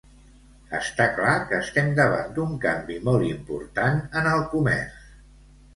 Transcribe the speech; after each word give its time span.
Està 0.77 1.05
clar 1.17 1.33
que 1.51 1.59
estem 1.65 1.91
davant 2.01 2.33
d'un 2.39 2.57
canvi 2.65 2.99
molt 3.11 3.29
important 3.35 4.05
en 4.23 4.33
el 4.35 4.45
comerç. 4.57 5.03